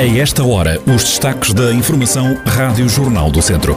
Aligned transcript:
A 0.00 0.18
esta 0.18 0.42
hora, 0.42 0.80
os 0.86 1.04
destaques 1.04 1.52
da 1.52 1.74
Informação 1.74 2.34
Rádio 2.46 2.88
Jornal 2.88 3.30
do 3.30 3.42
Centro. 3.42 3.76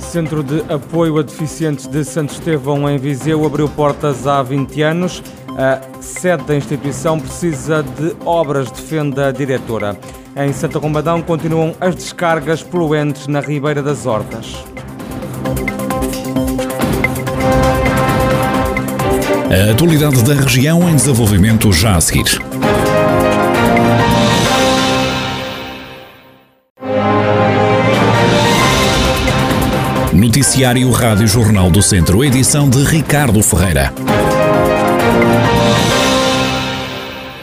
Centro 0.00 0.42
de 0.42 0.64
Apoio 0.68 1.16
a 1.16 1.22
Deficientes 1.22 1.86
de 1.86 2.04
Santo 2.04 2.32
Estevão, 2.32 2.90
em 2.90 2.98
Viseu, 2.98 3.46
abriu 3.46 3.68
portas 3.68 4.26
há 4.26 4.42
20 4.42 4.82
anos. 4.82 5.22
A 5.50 5.80
sede 6.02 6.42
da 6.42 6.56
instituição 6.56 7.20
precisa 7.20 7.84
de 7.84 8.16
obras, 8.26 8.68
defende 8.68 9.20
a 9.20 9.30
diretora. 9.30 9.96
Em 10.34 10.52
Santa 10.52 10.80
Combadão 10.80 11.22
continuam 11.22 11.72
as 11.80 11.94
descargas 11.94 12.64
poluentes 12.64 13.28
na 13.28 13.38
Ribeira 13.38 13.80
das 13.80 14.06
Hortas. 14.06 14.64
A 19.52 19.70
atualidade 19.70 20.24
da 20.24 20.32
região 20.32 20.88
em 20.88 20.96
desenvolvimento 20.96 21.70
já 21.74 21.94
a 21.94 22.00
seguir. 22.00 22.24
Noticiário 30.10 30.90
Rádio 30.90 31.28
Jornal 31.28 31.70
do 31.70 31.82
Centro, 31.82 32.24
edição 32.24 32.70
de 32.70 32.82
Ricardo 32.82 33.42
Ferreira. 33.42 33.92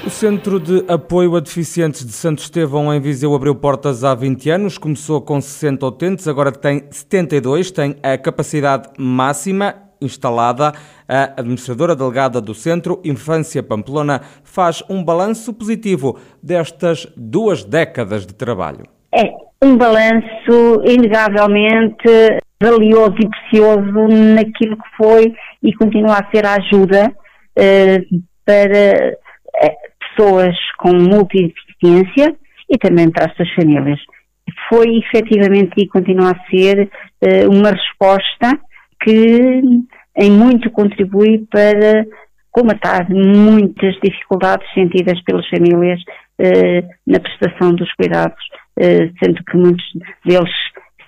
O 0.03 0.09
Centro 0.09 0.59
de 0.59 0.83
Apoio 0.87 1.35
a 1.35 1.39
Deficientes 1.39 2.03
de 2.03 2.11
Santo 2.11 2.39
Estevão 2.39 2.91
em 2.91 2.99
Viseu 2.99 3.35
abriu 3.35 3.53
portas 3.53 4.03
há 4.03 4.15
20 4.15 4.49
anos, 4.49 4.79
começou 4.79 5.21
com 5.21 5.39
60 5.39 5.85
utentes, 5.85 6.27
agora 6.27 6.51
tem 6.51 6.85
72, 6.89 7.69
tem 7.69 7.95
a 8.01 8.17
capacidade 8.17 8.89
máxima 8.97 9.88
instalada. 10.01 10.73
A 11.07 11.39
administradora 11.39 11.95
delegada 11.95 12.39
do 12.39 12.53
Centro 12.53 13.01
Infância 13.03 13.63
Pamplona 13.63 14.21
faz 14.43 14.83
um 14.89 15.03
balanço 15.03 15.53
positivo 15.53 16.19
destas 16.41 17.07
duas 17.15 17.63
décadas 17.63 18.25
de 18.25 18.33
trabalho. 18.33 18.83
É 19.13 19.23
um 19.63 19.75
balanço 19.77 20.81
inegavelmente 20.85 22.39
valioso 22.61 23.15
e 23.19 23.29
precioso 23.29 24.07
naquilo 24.35 24.77
que 24.77 24.97
foi 24.97 25.33
e 25.63 25.73
continua 25.73 26.17
a 26.17 26.29
ser 26.29 26.45
a 26.45 26.55
ajuda 26.55 27.13
eh, 27.57 27.99
para 28.45 29.15
eh, 29.61 29.75
pessoas 29.99 30.55
com 30.77 30.93
multideficiência 30.93 32.35
e 32.69 32.77
também 32.77 33.09
para 33.09 33.25
as 33.25 33.35
suas 33.35 33.49
famílias. 33.53 33.99
Foi 34.67 34.97
efetivamente 34.97 35.73
e 35.77 35.87
continua 35.87 36.31
a 36.31 36.49
ser 36.49 36.89
eh, 37.21 37.47
uma 37.47 37.71
resposta 37.71 38.59
que 39.01 39.61
em 40.19 40.31
muito 40.31 40.69
contribui 40.69 41.47
para 41.49 42.05
comatar 42.51 43.07
muitas 43.09 43.95
dificuldades 44.03 44.67
sentidas 44.73 45.21
pelas 45.23 45.47
famílias 45.47 46.01
eh, 46.39 46.83
na 47.07 47.19
prestação 47.19 47.73
dos 47.73 47.91
cuidados, 47.93 48.43
eh, 48.79 49.09
sendo 49.23 49.43
que 49.43 49.57
muitos 49.57 49.85
deles 50.25 50.51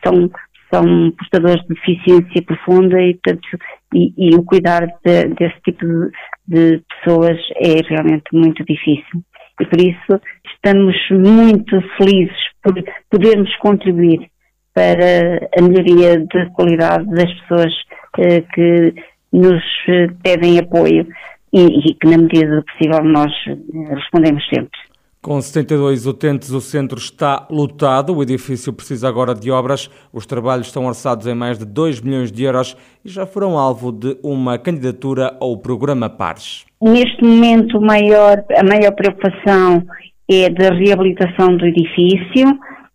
são, 0.04 0.30
são 0.72 1.12
portadores 1.12 1.62
de 1.64 1.76
deficiência 1.76 2.44
profunda 2.46 3.02
e, 3.02 3.16
portanto, 3.16 3.48
e, 3.94 4.14
e 4.30 4.36
o 4.36 4.44
cuidar 4.44 4.86
de, 5.04 5.26
desse 5.36 5.60
tipo 5.66 5.86
de, 5.86 6.12
de 6.48 6.84
pessoas 7.04 7.38
é 7.56 7.82
realmente 7.88 8.26
muito 8.32 8.64
difícil. 8.64 9.22
E 9.60 9.66
por 9.66 9.80
isso 9.80 10.22
estamos 10.54 10.96
muito 11.12 11.82
felizes 11.98 12.38
por 12.64 12.74
podermos 13.10 13.54
contribuir 13.58 14.30
para 14.74 15.50
a 15.58 15.62
melhoria 15.62 16.26
da 16.34 16.50
qualidade 16.52 17.06
das 17.08 17.32
pessoas 17.42 17.74
que 18.16 18.94
nos 19.32 19.64
eh, 19.88 20.08
pedem 20.24 20.60
apoio 20.60 21.08
e, 21.54 21.62
e 21.62 21.94
que, 21.94 22.08
na 22.08 22.18
medida 22.18 22.56
do 22.56 22.64
possível, 22.66 23.04
nós 23.04 23.32
eh, 23.48 23.96
respondemos 23.96 24.44
sempre. 24.54 24.78
Com 25.22 25.40
72 25.40 26.08
utentes, 26.08 26.50
o 26.50 26.60
centro 26.60 26.98
está 26.98 27.48
lotado. 27.52 28.16
O 28.16 28.24
edifício 28.24 28.74
precisa 28.74 29.08
agora 29.08 29.36
de 29.36 29.52
obras. 29.52 29.88
Os 30.12 30.26
trabalhos 30.26 30.68
estão 30.68 30.88
orçados 30.88 31.28
em 31.28 31.36
mais 31.36 31.60
de 31.60 31.66
2 31.66 32.02
milhões 32.02 32.32
de 32.32 32.44
euros 32.44 32.76
e 33.06 33.10
já 33.10 33.28
foram 33.28 33.56
alvo 33.56 33.92
de 33.92 34.18
uma 34.24 34.58
candidatura 34.58 35.38
ao 35.40 35.56
programa 35.58 36.10
PARES. 36.10 36.66
Neste 36.82 37.24
momento, 37.24 37.80
maior, 37.80 38.44
a 38.58 38.64
maior 38.64 38.92
preocupação 38.94 39.86
é 40.28 40.50
da 40.50 40.74
reabilitação 40.74 41.56
do 41.56 41.68
edifício, 41.68 42.48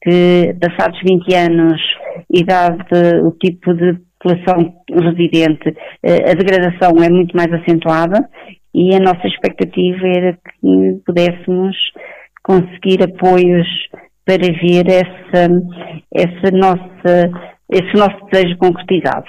que, 0.02 0.56
passados 0.60 0.98
20 1.08 1.32
anos 1.32 1.80
e 2.28 2.42
dado 2.42 2.84
o 3.24 3.30
tipo 3.32 3.72
de 3.72 3.98
população 4.26 4.74
residente, 4.90 5.76
eh, 6.02 6.30
a 6.30 6.34
degradação 6.34 7.02
é 7.02 7.08
muito 7.08 7.36
mais 7.36 7.52
acentuada 7.52 8.28
e 8.74 8.94
a 8.94 8.98
nossa 8.98 9.26
expectativa 9.26 10.06
era 10.06 10.32
que 10.32 11.00
pudéssemos 11.06 11.76
conseguir 12.42 13.02
apoios 13.02 13.66
para 14.24 14.36
ver 14.36 14.86
essa, 14.88 15.48
essa 16.14 16.56
nossa, 16.56 17.30
esse 17.70 17.96
nosso 17.96 18.26
desejo 18.30 18.56
concretizado. 18.58 19.26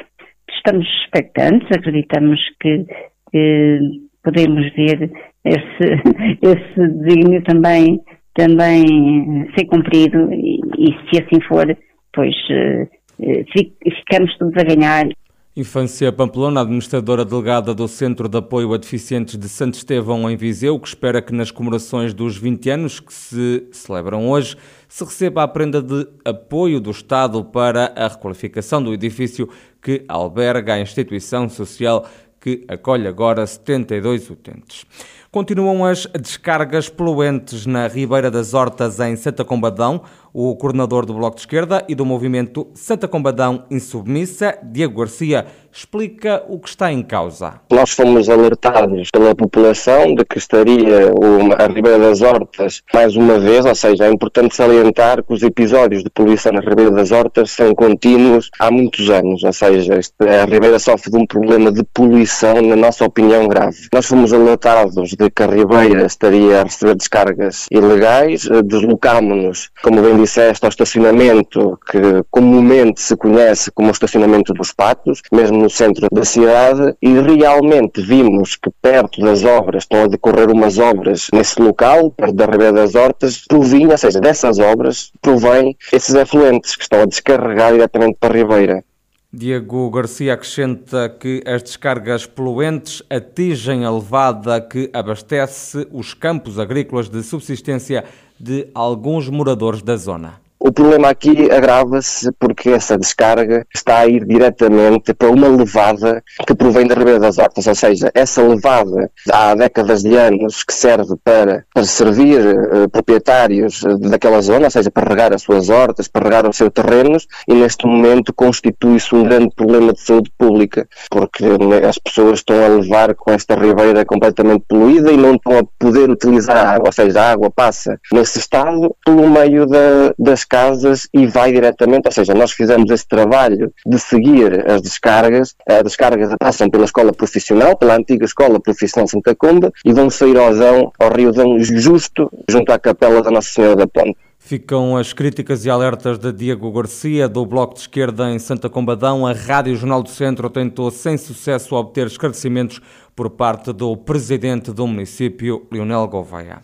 Estamos 0.49 0.87
expectantes, 1.03 1.67
acreditamos 1.71 2.39
que, 2.59 2.85
que 3.31 3.79
podemos 4.23 4.73
ver 4.73 5.11
esse, 5.45 6.37
esse 6.41 6.87
desígnio 6.93 7.43
também, 7.43 7.99
também 8.33 9.47
ser 9.57 9.65
cumprido 9.65 10.31
e, 10.33 10.59
e 10.77 10.87
se 11.09 11.23
assim 11.23 11.41
for, 11.47 11.65
pois 12.13 12.35
eh, 12.49 12.87
ficamos 13.19 14.37
todos 14.37 14.55
a 14.57 14.63
ganhar. 14.63 15.07
Infância 15.55 16.11
Pamplona, 16.11 16.61
administradora 16.61 17.25
delegada 17.25 17.73
do 17.73 17.87
Centro 17.87 18.29
de 18.29 18.37
Apoio 18.37 18.75
a 18.75 18.77
Deficientes 18.77 19.35
de 19.35 19.49
Santo 19.49 19.73
Estevão, 19.73 20.29
em 20.29 20.37
Viseu, 20.37 20.79
que 20.79 20.87
espera 20.87 21.19
que 21.19 21.33
nas 21.33 21.49
comemorações 21.49 22.13
dos 22.13 22.37
20 22.37 22.69
anos 22.69 22.99
que 22.99 23.11
se 23.11 23.67
celebram 23.71 24.29
hoje, 24.29 24.55
se 24.87 25.03
receba 25.03 25.41
a 25.41 25.47
prenda 25.47 25.81
de 25.81 26.07
apoio 26.23 26.79
do 26.79 26.91
Estado 26.91 27.43
para 27.43 27.91
a 27.95 28.07
requalificação 28.07 28.83
do 28.83 28.93
edifício 28.93 29.49
que 29.81 30.05
alberga 30.07 30.75
a 30.75 30.79
instituição 30.79 31.49
social 31.49 32.05
que 32.39 32.63
acolhe 32.67 33.07
agora 33.07 33.45
72 33.47 34.29
utentes. 34.29 34.85
Continuam 35.31 35.83
as 35.83 36.07
descargas 36.19 36.87
poluentes 36.87 37.65
na 37.65 37.87
Ribeira 37.87 38.31
das 38.31 38.53
Hortas, 38.53 38.99
em 38.99 39.15
Santa 39.15 39.43
Combadão. 39.43 40.01
O 40.39 40.55
coordenador 40.55 41.03
do 41.03 41.15
Bloco 41.15 41.35
de 41.35 41.41
Esquerda 41.41 41.83
e 41.89 41.95
do 41.95 42.05
movimento 42.05 42.67
Santa 42.75 43.07
Combadão 43.07 43.65
Insubmissa, 43.71 44.55
Diego 44.61 44.99
Garcia, 44.99 45.47
explica 45.73 46.43
o 46.47 46.59
que 46.59 46.69
está 46.69 46.91
em 46.91 47.01
causa. 47.01 47.59
Nós 47.71 47.89
fomos 47.89 48.29
alertados 48.29 49.09
pela 49.09 49.33
população 49.33 50.13
de 50.13 50.23
que 50.23 50.37
estaria 50.37 51.11
a 51.57 51.67
Ribeira 51.67 51.97
das 51.97 52.21
Hortas 52.21 52.83
mais 52.93 53.15
uma 53.15 53.39
vez, 53.39 53.65
ou 53.65 53.73
seja, 53.73 54.05
é 54.05 54.11
importante 54.11 54.55
salientar 54.55 55.23
que 55.23 55.33
os 55.33 55.41
episódios 55.41 56.03
de 56.03 56.09
poluição 56.11 56.51
na 56.51 56.61
Ribeira 56.61 56.91
das 56.91 57.11
Hortas 57.11 57.49
são 57.49 57.73
contínuos 57.73 58.51
há 58.59 58.69
muitos 58.69 59.09
anos, 59.09 59.43
ou 59.43 59.53
seja, 59.53 59.99
a 60.19 60.45
Ribeira 60.45 60.77
sofre 60.77 61.11
de 61.11 61.17
um 61.17 61.25
problema 61.25 61.71
de 61.71 61.83
poluição, 61.83 62.61
na 62.61 62.75
nossa 62.75 63.05
opinião, 63.05 63.47
grave. 63.47 63.87
Nós 63.91 64.05
fomos 64.05 64.31
alertados 64.33 65.09
de 65.09 65.31
que 65.31 65.41
a 65.41 65.47
Ribeira 65.47 66.05
estaria 66.05 66.61
a 66.61 66.63
receber 66.63 66.95
descargas 66.95 67.65
ilegais, 67.71 68.47
eh, 68.49 68.61
deslocámos-nos, 68.61 69.69
como 69.81 70.01
bem 70.01 70.26
disseste, 70.27 70.65
ao 70.65 70.69
estacionamento 70.69 71.79
que 71.89 72.23
comumente 72.29 73.01
se 73.01 73.15
conhece 73.15 73.71
como 73.71 73.87
o 73.87 73.91
estacionamento 73.91 74.53
dos 74.53 74.73
patos, 74.73 75.21
mesmo 75.31 75.57
no 75.57 75.69
centro 75.69 76.07
da 76.11 76.25
cidade, 76.25 76.95
e 77.01 77.13
realmente 77.19 78.01
vimos 78.01 78.55
que 78.55 78.69
perto 78.81 79.21
das 79.21 79.43
obras, 79.43 79.83
estão 79.83 80.03
a 80.03 80.07
decorrer 80.07 80.51
umas 80.51 80.77
obras 80.77 81.27
nesse 81.33 81.61
local, 81.61 82.11
perto 82.11 82.35
da 82.35 82.45
Ribeira 82.45 82.73
das 82.73 82.93
Hortas, 82.93 83.45
provinha, 83.47 83.91
ou 83.91 83.97
seja, 83.97 84.19
dessas 84.19 84.59
obras, 84.59 85.11
provém 85.21 85.75
esses 85.93 86.13
efluentes 86.13 86.75
que 86.75 86.83
estão 86.83 87.01
a 87.01 87.05
descarregar 87.05 87.71
diretamente 87.71 88.17
para 88.19 88.33
a 88.33 88.37
Ribeira. 88.37 88.83
Diego 89.31 89.89
Garcia 89.91 90.33
acrescenta 90.33 91.09
que 91.09 91.43
as 91.45 91.61
descargas 91.61 92.25
poluentes 92.25 93.03
atingem 93.09 93.83
a 93.83 93.91
levada 93.91 94.59
que 94.61 94.89
abastece 94.93 95.85
os 95.91 96.13
campos 96.13 96.57
agrícolas 96.57 97.09
de 97.09 97.21
subsistência 97.21 98.05
de 98.39 98.69
alguns 98.73 99.29
moradores 99.29 99.81
da 99.81 99.95
zona. 99.97 100.46
O 100.59 100.71
problema 100.71 101.09
aqui 101.09 101.51
agrava-se 101.51 102.31
porque 102.39 102.71
essa 102.71 102.97
descarga 102.97 103.65
está 103.73 103.99
a 103.99 104.07
ir 104.07 104.25
diretamente 104.25 105.13
para 105.13 105.29
uma 105.29 105.47
levada 105.47 106.23
que 106.47 106.55
provém 106.55 106.87
da 106.87 106.95
Ribeira 106.95 107.19
das 107.19 107.37
Hortas, 107.37 107.67
ou 107.67 107.75
seja, 107.75 108.11
essa 108.13 108.41
levada 108.41 109.11
há 109.31 109.53
décadas 109.53 110.01
de 110.01 110.15
anos 110.15 110.63
que 110.63 110.73
serve 110.73 111.15
para, 111.23 111.63
para 111.73 111.83
servir 111.83 112.39
uh, 112.39 112.89
proprietários 112.89 113.81
daquela 114.09 114.41
zona, 114.41 114.65
ou 114.65 114.71
seja, 114.71 114.89
para 114.89 115.07
regar 115.07 115.33
as 115.33 115.43
suas 115.43 115.69
hortas, 115.69 116.07
para 116.07 116.23
regar 116.23 116.49
os 116.49 116.57
seus 116.57 116.71
terrenos, 116.71 117.27
e 117.47 117.53
neste 117.53 117.85
momento 117.85 118.33
constitui-se 118.33 119.13
um 119.13 119.23
grande 119.23 119.53
problema 119.55 119.93
de 119.93 120.01
saúde 120.01 120.31
pública, 120.37 120.87
porque 121.11 121.45
né, 121.45 121.87
as 121.87 121.99
pessoas 121.99 122.39
estão 122.39 122.63
a 122.63 122.67
levar 122.67 123.13
com 123.13 123.31
esta 123.31 123.55
ribeira 123.55 124.03
completamente 124.05 124.65
poluída 124.67 125.11
e 125.11 125.17
não 125.17 125.35
estão 125.35 125.59
a 125.59 125.63
poder 125.77 126.09
utilizar 126.09 126.57
a 126.57 126.71
água, 126.71 126.87
ou 126.87 126.93
seja, 126.93 127.21
a 127.21 127.31
água 127.31 127.51
passa 127.51 127.99
nesse 128.11 128.39
estado 128.39 128.95
pelo 129.05 129.29
meio 129.29 129.67
da, 129.67 130.13
das 130.17 130.46
casas 130.47 131.07
e 131.13 131.27
vai 131.27 131.51
diretamente, 131.51 132.07
ou 132.07 132.11
seja, 132.11 132.33
nós 132.33 132.51
fizemos 132.51 132.89
esse 132.89 133.07
trabalho 133.07 133.71
de 133.85 133.99
seguir 133.99 134.69
as 134.69 134.81
descargas, 134.81 135.55
as 135.67 135.83
descargas 135.83 136.33
passam 136.39 136.69
pela 136.69 136.85
escola 136.85 137.11
profissional, 137.13 137.77
pela 137.77 137.95
antiga 137.95 138.25
escola 138.25 138.59
profissional 138.59 139.07
Santa 139.07 139.35
Comba 139.35 139.71
e 139.85 139.93
vão 139.93 140.09
sair 140.09 140.37
ao 140.37 140.53
Dão, 140.55 140.91
ao 140.99 141.11
Rio 141.11 141.31
Dão 141.31 141.59
justo 141.59 142.29
junto 142.49 142.71
à 142.71 142.79
capela 142.79 143.21
da 143.21 143.31
Nossa 143.31 143.49
Senhora 143.49 143.75
da 143.75 143.87
Ponte. 143.87 144.17
Ficam 144.39 144.95
as 144.95 145.11
críticas 145.11 145.65
e 145.65 145.69
alertas 145.69 146.17
de 146.17 146.31
Diego 146.31 146.71
Garcia, 146.71 147.27
do 147.27 147.45
Bloco 147.45 147.73
de 147.73 147.81
Esquerda 147.81 148.31
em 148.31 148.39
Santa 148.39 148.69
Combadão. 148.69 149.27
A 149.27 149.33
Rádio 149.33 149.75
Jornal 149.75 150.01
do 150.01 150.09
Centro 150.09 150.49
tentou 150.49 150.89
sem 150.89 151.17
sucesso 151.17 151.75
obter 151.75 152.07
esclarecimentos 152.07 152.79
por 153.13 153.29
parte 153.29 153.73
do 153.73 153.97
presidente 153.97 154.71
do 154.71 154.87
município, 154.87 155.67
Leonel 155.69 156.07
Gouveia. 156.07 156.61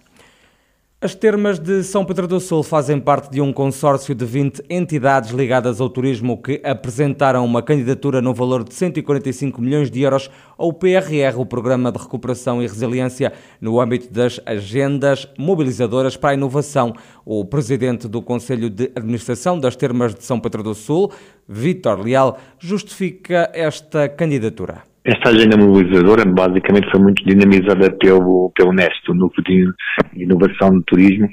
As 1.04 1.14
termas 1.14 1.60
de 1.60 1.84
São 1.84 2.06
Pedro 2.06 2.30
do 2.30 2.40
Sul 2.40 2.64
fazem 2.64 2.98
parte 2.98 3.30
de 3.30 3.42
um 3.42 3.52
consórcio 3.52 4.16
de 4.16 4.24
20 4.24 4.64
entidades 4.70 5.32
ligadas 5.32 5.82
ao 5.82 5.90
turismo 5.90 6.42
que 6.42 6.62
apresentaram 6.64 7.44
uma 7.44 7.62
candidatura 7.62 8.22
no 8.22 8.34
valor 8.34 8.64
de 8.64 8.74
145 8.74 9.62
milhões 9.62 9.92
de 9.92 10.02
euros 10.02 10.32
ao 10.58 10.72
PRR, 10.72 11.38
o 11.38 11.46
Programa 11.46 11.92
de 11.92 12.00
Recuperação 12.00 12.64
e 12.64 12.68
Resiliência, 12.68 13.34
no 13.60 13.82
âmbito 13.82 14.14
das 14.14 14.40
agendas 14.46 15.28
mobilizadoras 15.38 16.16
para 16.16 16.30
a 16.30 16.36
inovação. 16.36 16.96
O 17.26 17.44
presidente 17.44 18.08
do 18.08 18.22
Conselho 18.22 18.70
de 18.70 18.90
Administração 18.96 19.60
das 19.60 19.76
Termas 19.76 20.16
de 20.16 20.24
São 20.24 20.40
Pedro 20.40 20.64
do 20.64 20.74
Sul, 20.74 21.12
Vítor 21.46 22.00
Leal, 22.00 22.40
justifica 22.58 23.52
esta 23.54 24.08
candidatura. 24.08 24.93
Esta 25.06 25.32
agenda 25.32 25.58
mobilizadora 25.58 26.24
basicamente 26.24 26.90
foi 26.90 27.02
muito 27.02 27.26
dinamizada 27.26 27.92
pelo, 27.98 28.54
pelo 28.56 28.72
Nesto, 28.72 29.14
Núcleo 29.14 29.44
de 29.44 30.24
Inovação 30.24 30.72
no 30.72 30.84
Turismo, 30.84 31.28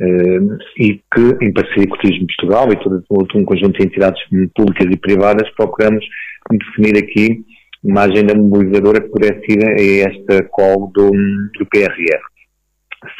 eh, 0.00 0.38
e 0.78 0.94
que, 1.12 1.44
em 1.44 1.52
parceria 1.52 1.86
com 1.86 1.96
o 1.96 1.98
Turismo 1.98 2.26
de 2.26 2.34
Portugal 2.36 2.72
e 2.72 2.76
todo, 2.76 3.04
todo 3.06 3.38
um 3.38 3.44
conjunto 3.44 3.78
de 3.78 3.86
entidades 3.86 4.22
públicas 4.56 4.86
e 4.90 4.96
privadas, 4.96 5.50
procuramos 5.50 6.02
definir 6.50 6.96
aqui 6.96 7.44
uma 7.84 8.04
agenda 8.04 8.34
mobilizadora 8.34 9.02
que 9.02 9.10
pudesse 9.10 9.42
ir 9.50 9.66
a 9.66 10.10
esta 10.10 10.42
call 10.48 10.90
do, 10.94 11.10
do 11.10 11.66
PRR. 11.66 12.20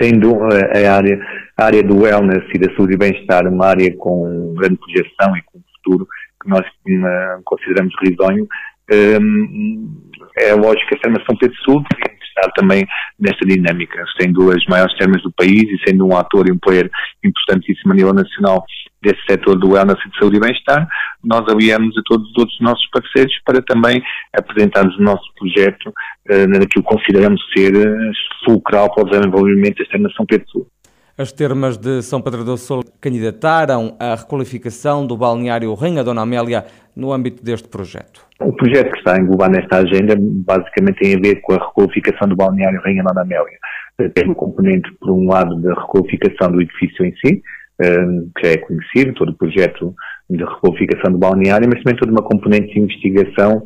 Sendo 0.00 0.34
eh, 0.50 0.86
a 0.86 0.96
área, 0.96 1.20
a 1.58 1.64
área 1.66 1.82
do 1.82 2.00
wellness 2.00 2.44
e 2.54 2.58
da 2.58 2.74
saúde 2.74 2.94
e 2.94 2.98
bem-estar 2.98 3.46
uma 3.46 3.66
área 3.66 3.94
com 3.98 4.54
grande 4.54 4.78
projeção 4.78 5.36
e 5.36 5.42
com 5.42 5.60
futuro 5.76 6.06
que 6.42 6.48
nós 6.48 6.64
eh, 6.64 7.38
consideramos 7.44 7.94
risonho, 8.02 8.46
é 8.90 10.54
lógico 10.54 10.88
que 10.88 10.94
a 10.96 11.00
terma 11.00 11.22
São 11.26 11.36
Pedro 11.36 11.56
Sul 11.64 11.82
devia 11.90 12.20
estar 12.24 12.50
também 12.52 12.86
nesta 13.18 13.46
dinâmica, 13.46 14.04
sendo 14.20 14.50
as 14.50 14.64
maiores 14.66 14.96
termas 14.96 15.22
do 15.22 15.32
país 15.32 15.62
e 15.62 15.78
sendo 15.86 16.06
um 16.06 16.16
ator 16.16 16.48
e 16.48 16.52
um 16.52 16.58
player 16.58 16.90
importantíssimo 17.24 17.92
a 17.92 17.96
nível 17.96 18.14
nacional 18.14 18.64
desse 19.02 19.20
setor 19.28 19.58
do 19.58 19.70
wellness 19.70 19.98
de 19.98 20.18
saúde 20.18 20.36
e 20.36 20.40
bem-estar, 20.40 20.86
nós 21.24 21.42
aliamos 21.48 21.96
a 21.96 22.02
todos 22.04 22.28
os 22.30 22.38
outros 22.38 22.60
nossos 22.60 22.86
parceiros 22.90 23.32
para 23.44 23.62
também 23.62 24.02
apresentarmos 24.36 24.96
o 24.98 25.02
nosso 25.02 25.24
projeto 25.38 25.88
uh, 25.88 26.46
naquilo 26.48 26.68
que 26.68 26.82
consideramos 26.82 27.40
ser 27.56 27.74
uh, 27.74 28.12
fulcral 28.44 28.92
para 28.94 29.04
o 29.04 29.10
desenvolvimento 29.10 29.78
desta 29.78 29.98
nação 29.98 30.26
Pedro 30.26 30.48
Sul. 30.50 30.66
As 31.20 31.32
termas 31.32 31.76
de 31.76 32.00
São 32.00 32.22
Pedro 32.22 32.44
do 32.44 32.56
Sul 32.56 32.82
candidataram 32.98 33.94
à 34.00 34.14
requalificação 34.14 35.06
do 35.06 35.18
balneário 35.18 35.74
Rainha 35.74 36.02
Dona 36.02 36.22
Amélia 36.22 36.64
no 36.96 37.12
âmbito 37.12 37.44
deste 37.44 37.68
projeto. 37.68 38.26
O 38.40 38.50
projeto 38.54 38.90
que 38.90 38.98
está 39.00 39.20
englobado 39.20 39.52
nesta 39.52 39.80
agenda 39.80 40.14
basicamente 40.18 40.98
tem 40.98 41.14
a 41.14 41.20
ver 41.20 41.42
com 41.42 41.52
a 41.52 41.58
requalificação 41.58 42.26
do 42.26 42.36
balneário 42.36 42.80
Rainha 42.80 43.02
Dona 43.02 43.20
Amélia. 43.20 43.58
Tem 44.14 44.30
um 44.30 44.32
componente, 44.32 44.90
por 44.98 45.10
um 45.10 45.28
lado, 45.28 45.60
da 45.60 45.74
requalificação 45.74 46.52
do 46.52 46.62
edifício 46.62 47.04
em 47.04 47.12
si, 47.16 47.42
eh, 47.82 48.06
que 48.38 48.46
já 48.46 48.52
é 48.54 48.56
conhecido, 48.56 49.12
todo 49.12 49.32
o 49.32 49.36
projeto 49.36 49.94
de 50.30 50.44
requalificação 50.44 51.12
do 51.12 51.18
balneário, 51.18 51.68
mas 51.68 51.82
também 51.82 51.98
toda 51.98 52.12
uma 52.12 52.22
componente 52.22 52.72
de 52.72 52.80
investigação 52.80 53.62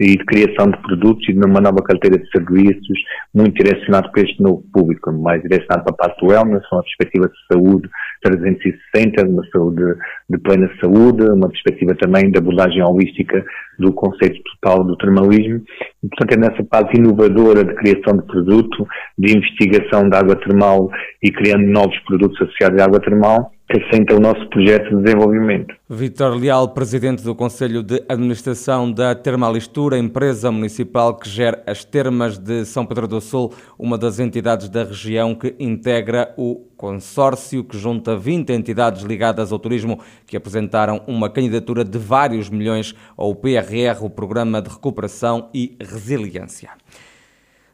e 0.00 0.16
de 0.16 0.24
criação 0.24 0.70
de 0.70 0.78
produtos 0.82 1.28
e 1.28 1.32
de 1.32 1.38
uma 1.38 1.60
nova 1.60 1.82
carteira 1.82 2.18
de 2.18 2.28
serviços 2.30 2.98
muito 3.34 3.54
direcionado 3.62 4.10
para 4.10 4.22
este 4.22 4.42
novo 4.42 4.62
público, 4.72 5.12
mais 5.12 5.42
direcionado 5.42 5.84
para 5.84 5.94
a 5.94 5.96
parte 5.96 6.20
do 6.20 6.32
wellness, 6.32 6.64
uma 6.72 6.82
perspectiva 6.82 7.28
de 7.28 7.54
saúde 7.54 7.88
360, 8.22 9.28
uma 9.28 9.42
saúde 9.52 9.82
de 10.28 10.38
plena 10.38 10.70
saúde, 10.80 11.22
uma 11.24 11.48
perspectiva 11.48 11.94
também 11.94 12.30
de 12.30 12.38
abordagem 12.38 12.82
holística 12.82 13.44
do 13.78 13.92
conceito 13.92 14.40
total 14.60 14.84
do 14.84 14.96
termalismo. 14.96 15.62
E, 16.02 16.08
portanto, 16.08 16.32
é 16.32 16.36
nessa 16.36 16.64
fase 16.70 16.96
inovadora 16.96 17.64
de 17.64 17.74
criação 17.74 18.16
de 18.16 18.26
produto, 18.26 18.86
de 19.18 19.36
investigação 19.36 20.08
da 20.08 20.18
água 20.18 20.36
termal 20.36 20.90
e 21.22 21.30
criando 21.30 21.66
novos 21.66 21.98
produtos 22.00 22.40
associados 22.40 22.80
à 22.80 22.84
água 22.84 23.00
termal, 23.00 23.50
que 23.68 23.82
assenta 23.82 24.14
o 24.14 24.20
nosso 24.20 24.48
projeto 24.48 24.90
de 24.90 25.02
desenvolvimento. 25.02 25.74
Vitor 25.90 26.36
Leal, 26.36 26.68
presidente 26.68 27.22
do 27.22 27.34
Conselho 27.34 27.82
de 27.82 28.02
Administração 28.08 28.90
da 28.90 29.14
Termalistura, 29.14 29.98
empresa 29.98 30.52
municipal 30.52 31.16
que 31.16 31.28
gera 31.28 31.62
as 31.66 31.84
termas 31.84 32.38
de 32.38 32.64
São 32.64 32.86
Pedro 32.86 33.08
do 33.08 33.20
Sul, 33.20 33.52
uma 33.76 33.98
das 33.98 34.20
entidades 34.20 34.68
da 34.68 34.84
região 34.84 35.34
que 35.34 35.54
integra 35.58 36.32
o 36.36 36.64
consórcio 36.76 37.64
que 37.64 37.76
junta 37.76 38.16
20 38.16 38.52
entidades 38.52 39.02
ligadas 39.02 39.50
ao 39.50 39.58
turismo 39.58 39.98
que 40.26 40.36
apresentaram 40.36 41.02
uma 41.06 41.28
candidatura 41.28 41.84
de 41.84 41.98
vários 41.98 42.48
milhões 42.48 42.94
ao 43.16 43.34
PRR, 43.34 44.02
o 44.02 44.10
Programa 44.10 44.62
de 44.62 44.68
Recuperação 44.70 45.50
e 45.52 45.76
Resiliência. 45.80 46.70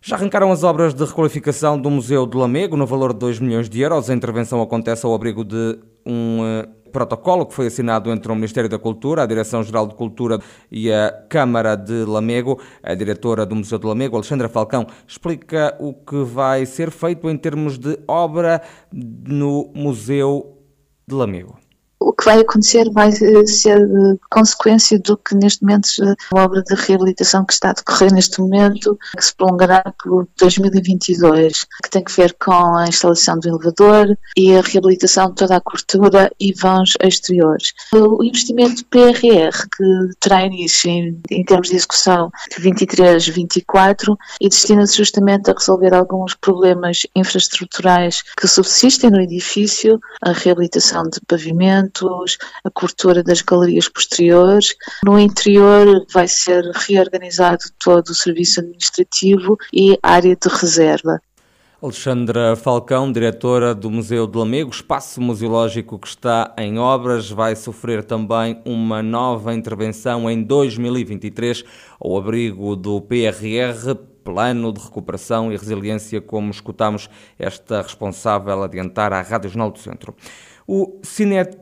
Já 0.05 0.17
arrancaram 0.17 0.51
as 0.51 0.65
obras 0.65 0.93
de 0.93 1.05
requalificação 1.05 1.81
do 1.81 1.89
Museu 1.89 2.27
do 2.27 2.37
Lamego 2.37 2.77
no 2.77 2.85
valor 2.85 3.13
de 3.13 3.21
2 3.21 3.39
milhões 3.39 3.71
de 3.71 3.81
euros. 3.83 4.11
A 4.11 4.15
intervenção 4.15 4.61
acontece 4.61 5.07
ao 5.07 5.15
abrigo 5.15 5.45
de 5.45 5.79
um 6.05 6.41
uh, 6.41 6.91
protocolo 6.91 7.47
que 7.47 7.55
foi 7.55 7.69
assinado 7.69 8.11
entre 8.11 8.33
o 8.33 8.35
Ministério 8.35 8.69
da 8.69 8.81
Cultura, 8.81 9.23
a 9.23 9.27
Direção-Geral 9.27 9.87
de 9.87 9.95
Cultura 9.95 10.41
e 10.73 10.91
a 10.91 11.13
Câmara 11.29 11.77
de 11.77 12.05
Lamego. 12.05 12.61
A 12.83 12.97
diretora 12.97 13.47
do 13.47 13.55
Museu 13.55 13.79
do 13.79 13.87
Lamego, 13.87 14.17
Alexandra 14.17 14.49
Falcão, 14.49 14.89
explica 15.07 15.77
o 15.79 15.95
que 15.95 16.25
vai 16.25 16.67
ser 16.67 16.91
feito 16.91 17.31
em 17.31 17.37
termos 17.37 17.79
de 17.79 17.97
obra 18.09 18.61
no 18.93 19.71
Museu 19.73 20.59
de 21.07 21.15
Lamego 21.15 21.62
o 22.09 22.13
que 22.13 22.25
vai 22.25 22.41
acontecer 22.41 22.91
vai 22.91 23.11
eh, 23.11 23.47
ser 23.47 23.79
eh, 23.79 24.17
consequência 24.31 24.99
do 24.99 25.17
que 25.17 25.35
neste 25.35 25.63
momento 25.63 25.89
a 26.35 26.41
obra 26.43 26.63
de 26.63 26.75
reabilitação 26.75 27.45
que 27.45 27.53
está 27.53 27.71
a 27.71 27.73
decorrer 27.73 28.13
neste 28.13 28.41
momento, 28.41 28.99
que 29.17 29.25
se 29.25 29.35
prolongará 29.35 29.83
por 30.03 30.27
2022, 30.39 31.65
que 31.83 31.91
tem 31.91 32.05
que 32.05 32.13
ver 32.13 32.35
com 32.35 32.77
a 32.77 32.87
instalação 32.87 33.39
do 33.39 33.49
elevador 33.49 34.17
e 34.37 34.57
a 34.57 34.61
reabilitação 34.61 35.29
de 35.29 35.37
toda 35.37 35.57
a 35.57 35.61
cobertura 35.61 36.31
e 36.41 36.53
vãos 36.53 36.93
exteriores. 37.03 37.73
O 37.95 38.23
investimento 38.25 38.85
PRR, 38.87 39.67
que 39.77 40.17
terá 40.21 40.45
início 40.45 40.91
em, 40.91 41.21
em 41.31 41.45
termos 41.45 41.69
de 41.69 41.77
execução 41.77 42.31
de 42.51 42.63
23-24 42.63 44.17
e 44.41 44.49
destina-se 44.49 44.97
justamente 44.97 45.51
a 45.51 45.55
resolver 45.55 45.95
alguns 45.95 46.35
problemas 46.35 47.03
infraestruturais 47.15 48.23
que 48.37 48.49
subsistem 48.49 49.11
no 49.11 49.21
edifício, 49.21 50.01
a 50.23 50.33
reabilitação 50.33 51.05
de 51.05 51.21
pavimento, 51.27 51.92
a 52.65 52.71
cobertura 52.71 53.23
das 53.23 53.43
galerias 53.43 53.89
posteriores. 53.89 54.75
No 55.05 55.19
interior 55.19 56.07
vai 56.13 56.29
ser 56.29 56.65
reorganizado 56.75 57.65
todo 57.83 58.09
o 58.09 58.15
serviço 58.15 58.61
administrativo 58.61 59.57
e 59.73 59.99
área 60.03 60.37
de 60.37 60.49
reserva. 60.49 61.21
Alexandra 61.83 62.55
Falcão, 62.55 63.11
diretora 63.11 63.75
do 63.75 63.91
Museu 63.91 64.29
de 64.29 64.39
Lamego, 64.39 64.71
espaço 64.71 65.21
museológico 65.21 65.99
que 65.99 66.07
está 66.07 66.55
em 66.57 66.79
obras, 66.79 67.29
vai 67.29 67.57
sofrer 67.57 68.05
também 68.05 68.63
uma 68.65 69.03
nova 69.03 69.53
intervenção 69.53 70.31
em 70.31 70.45
2023 70.45 71.65
ao 71.99 72.17
abrigo 72.17 72.77
do 72.77 73.01
PRR, 73.01 73.97
Plano 74.23 74.73
de 74.73 74.81
Recuperação 74.81 75.53
e 75.53 75.57
Resiliência, 75.57 76.21
como 76.21 76.53
escutamos 76.53 77.11
esta 77.37 77.83
responsável 77.83 78.63
adiantar 78.63 79.13
à 79.13 79.21
Rádio 79.21 79.51
Jornal 79.51 79.73
do 79.73 79.81
Centro. 79.81 80.15
O 80.69 81.01
Cinet 81.03 81.59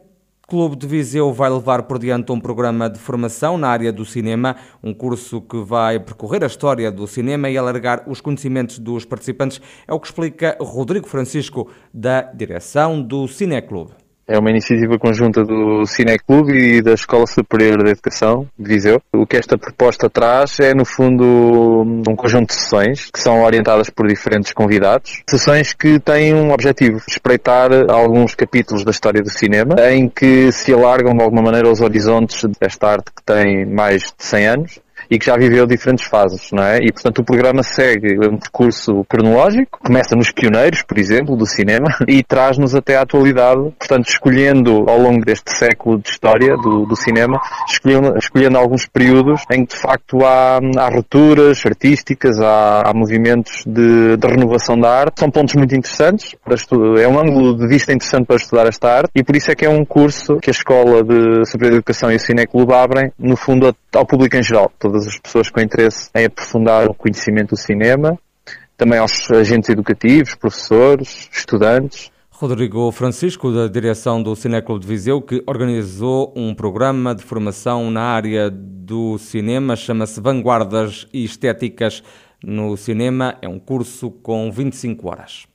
Clube 0.50 0.74
de 0.74 0.84
Viseu 0.84 1.32
vai 1.32 1.48
levar 1.48 1.84
por 1.84 1.96
diante 1.96 2.32
um 2.32 2.40
programa 2.40 2.90
de 2.90 2.98
formação 2.98 3.56
na 3.56 3.68
área 3.68 3.92
do 3.92 4.04
cinema, 4.04 4.56
um 4.82 4.92
curso 4.92 5.40
que 5.40 5.56
vai 5.58 6.00
percorrer 6.00 6.42
a 6.42 6.48
história 6.48 6.90
do 6.90 7.06
cinema 7.06 7.48
e 7.48 7.56
alargar 7.56 8.02
os 8.08 8.20
conhecimentos 8.20 8.80
dos 8.80 9.04
participantes, 9.04 9.60
é 9.86 9.94
o 9.94 10.00
que 10.00 10.08
explica 10.08 10.58
Rodrigo 10.60 11.06
Francisco, 11.06 11.70
da 11.94 12.22
direção 12.22 13.00
do 13.00 13.28
Cineclube. 13.28 13.92
É 14.30 14.38
uma 14.38 14.48
iniciativa 14.48 14.96
conjunta 14.96 15.42
do 15.42 15.84
Cineclube 15.84 16.52
e 16.52 16.80
da 16.80 16.92
Escola 16.92 17.26
Superior 17.26 17.82
de 17.82 17.90
Educação 17.90 18.46
de 18.56 18.68
Viseu. 18.68 19.02
O 19.12 19.26
que 19.26 19.36
esta 19.36 19.58
proposta 19.58 20.08
traz 20.08 20.60
é, 20.60 20.72
no 20.72 20.84
fundo, 20.84 21.24
um 22.08 22.14
conjunto 22.14 22.50
de 22.50 22.54
sessões 22.54 23.10
que 23.10 23.18
são 23.18 23.42
orientadas 23.42 23.90
por 23.90 24.06
diferentes 24.06 24.52
convidados. 24.52 25.24
Sessões 25.28 25.72
que 25.72 25.98
têm 25.98 26.32
um 26.32 26.52
objetivo, 26.52 27.00
espreitar 27.08 27.72
alguns 27.90 28.36
capítulos 28.36 28.84
da 28.84 28.92
história 28.92 29.20
do 29.20 29.30
cinema, 29.30 29.74
em 29.90 30.08
que 30.08 30.52
se 30.52 30.72
alargam 30.72 31.12
de 31.12 31.24
alguma 31.24 31.42
maneira 31.42 31.68
os 31.68 31.80
horizontes 31.80 32.44
desta 32.60 32.86
arte 32.86 33.06
que 33.06 33.24
tem 33.24 33.66
mais 33.66 34.14
de 34.16 34.24
100 34.24 34.46
anos 34.46 34.80
e 35.10 35.18
que 35.18 35.26
já 35.26 35.36
viveu 35.36 35.66
diferentes 35.66 36.06
fases, 36.06 36.50
não 36.52 36.62
é? 36.62 36.78
E 36.78 36.92
portanto 36.92 37.18
o 37.18 37.24
programa 37.24 37.62
segue 37.62 38.16
um 38.28 38.38
percurso 38.38 39.04
cronológico, 39.08 39.80
começa 39.82 40.14
nos 40.14 40.30
pioneiros, 40.30 40.82
por 40.82 40.98
exemplo, 40.98 41.36
do 41.36 41.46
cinema 41.46 41.88
e 42.06 42.22
traz-nos 42.22 42.74
até 42.74 42.96
à 42.96 43.02
atualidade, 43.02 43.60
portanto 43.78 44.08
escolhendo 44.08 44.84
ao 44.88 44.98
longo 44.98 45.24
deste 45.24 45.54
século 45.56 45.98
de 45.98 46.08
história 46.10 46.56
do, 46.56 46.86
do 46.86 46.94
cinema, 46.94 47.40
escolhendo, 47.68 48.16
escolhendo 48.16 48.58
alguns 48.58 48.86
períodos 48.86 49.42
em 49.50 49.64
que 49.64 49.74
de 49.74 49.80
facto 49.80 50.24
há, 50.24 50.60
há 50.78 50.88
rupturas 50.88 51.64
artísticas, 51.66 52.38
há, 52.38 52.82
há 52.86 52.94
movimentos 52.94 53.64
de, 53.66 54.16
de, 54.16 54.26
renovação 54.28 54.78
da 54.78 54.90
arte, 54.90 55.20
são 55.20 55.30
pontos 55.30 55.54
muito 55.56 55.74
interessantes, 55.74 56.36
para 56.44 56.54
é 57.00 57.08
um 57.08 57.18
ângulo 57.18 57.56
de 57.56 57.66
vista 57.66 57.92
interessante 57.92 58.26
para 58.26 58.36
estudar 58.36 58.66
esta 58.68 58.88
arte 58.88 59.10
e 59.14 59.24
por 59.24 59.34
isso 59.34 59.50
é 59.50 59.54
que 59.54 59.64
é 59.64 59.68
um 59.68 59.84
curso 59.84 60.36
que 60.36 60.50
a 60.50 60.52
Escola 60.52 61.02
de 61.02 61.44
Superior 61.46 61.74
Educação 61.74 62.12
e 62.12 62.16
o 62.16 62.20
Cineclube 62.20 62.72
abrem, 62.72 63.10
no 63.18 63.36
fundo, 63.36 63.74
ao 63.94 64.06
público 64.06 64.36
em 64.36 64.42
geral, 64.42 64.70
todas 65.00 65.06
as 65.06 65.18
pessoas 65.18 65.50
com 65.50 65.60
interesse 65.60 66.10
em 66.14 66.26
aprofundar 66.26 66.88
o 66.88 66.94
conhecimento 66.94 67.50
do 67.50 67.56
cinema, 67.56 68.18
também 68.76 68.98
aos 68.98 69.30
agentes 69.30 69.68
educativos, 69.70 70.34
professores, 70.34 71.28
estudantes. 71.32 72.10
Rodrigo 72.30 72.90
Francisco, 72.90 73.52
da 73.52 73.66
direção 73.66 74.22
do 74.22 74.34
Cineclube 74.34 74.80
de 74.80 74.86
Viseu, 74.86 75.20
que 75.20 75.42
organizou 75.46 76.32
um 76.34 76.54
programa 76.54 77.14
de 77.14 77.22
formação 77.22 77.90
na 77.90 78.02
área 78.02 78.50
do 78.50 79.18
cinema, 79.18 79.76
chama-se 79.76 80.20
Vanguardas 80.20 81.06
e 81.12 81.24
Estéticas 81.24 82.02
no 82.42 82.76
Cinema. 82.78 83.36
É 83.42 83.48
um 83.48 83.58
curso 83.58 84.10
com 84.10 84.50
25 84.50 85.08
horas. 85.08 85.49